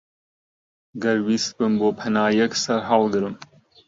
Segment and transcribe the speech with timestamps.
[1.03, 3.35] گەر ویستبم بۆ پەنایەک سەرهەڵگرم،